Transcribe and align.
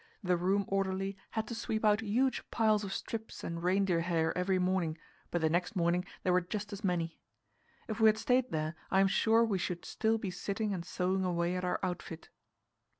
The 0.23 0.35
room 0.35 0.65
orderly 0.67 1.15
had 1.29 1.45
to 1.49 1.53
sweep 1.53 1.85
out 1.85 2.01
huge 2.01 2.43
piles 2.49 2.83
of 2.83 2.91
strips 2.91 3.43
and 3.43 3.61
reindeer 3.61 3.99
hair 3.99 4.35
every 4.35 4.57
morning, 4.57 4.97
but 5.29 5.41
the 5.41 5.47
next 5.49 5.75
morning 5.75 6.05
there 6.23 6.33
were 6.33 6.41
just 6.41 6.73
as 6.73 6.83
many. 6.83 7.19
If 7.87 7.99
we 7.99 8.09
had 8.09 8.17
stayed 8.17 8.49
there, 8.51 8.73
I 8.89 8.99
am 8.99 9.07
sure 9.07 9.45
we 9.45 9.59
should 9.59 9.85
still 9.85 10.17
be 10.17 10.31
sitting 10.31 10.73
and 10.73 10.83
sewing 10.83 11.23
away 11.23 11.55
at 11.55 11.63
our 11.63 11.79
outfit. 11.83 12.29